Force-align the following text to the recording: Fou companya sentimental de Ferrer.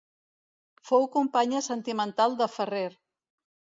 Fou 0.91 1.05
companya 1.17 1.61
sentimental 1.67 2.39
de 2.41 2.49
Ferrer. 2.55 2.91